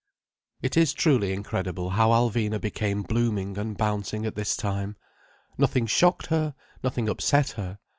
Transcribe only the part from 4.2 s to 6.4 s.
at this time. Nothing shocked